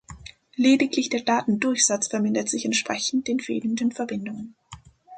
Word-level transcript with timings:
Lediglich 0.55 1.09
der 1.09 1.21
Datendurchsatz 1.21 2.07
vermindert 2.07 2.49
sich 2.49 2.65
entsprechend 2.65 3.27
den 3.27 3.39
fehlenden 3.39 3.91
Verbindungen. 3.91 4.55